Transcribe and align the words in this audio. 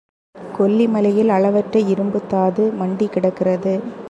கொல்லி 0.57 0.87
மலையில் 0.87 1.29
அளவற்ற 1.29 1.79
இரும்புத்தாது 1.93 2.65
மண்டிக்கிடக்கிறது. 2.79 3.75